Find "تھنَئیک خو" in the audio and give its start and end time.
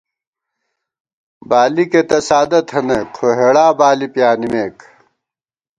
2.69-3.27